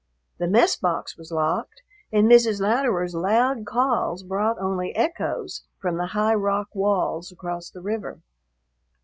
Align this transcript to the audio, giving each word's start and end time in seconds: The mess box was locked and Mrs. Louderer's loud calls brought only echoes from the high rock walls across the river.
The 0.39 0.47
mess 0.47 0.75
box 0.75 1.15
was 1.15 1.31
locked 1.31 1.83
and 2.11 2.27
Mrs. 2.27 2.59
Louderer's 2.59 3.13
loud 3.13 3.67
calls 3.67 4.23
brought 4.23 4.57
only 4.57 4.95
echoes 4.95 5.61
from 5.79 5.97
the 5.97 6.07
high 6.17 6.33
rock 6.33 6.73
walls 6.73 7.31
across 7.31 7.69
the 7.69 7.81
river. 7.81 8.19